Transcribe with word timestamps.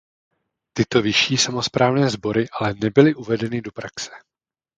Tyto 0.73 1.01
vyšší 1.01 1.37
samosprávné 1.37 2.09
sbory 2.09 2.47
ale 2.59 2.73
nebyly 2.83 3.15
uvedeny 3.15 3.61
do 3.61 3.71
praxe. 3.71 4.11